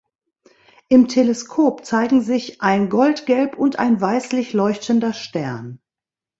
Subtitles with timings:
[0.89, 5.79] Im Teleskop zeigen sich ein goldgelb und ein weißlich leuchtender Stern.